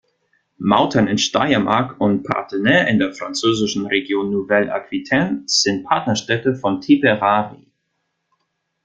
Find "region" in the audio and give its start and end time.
3.85-4.31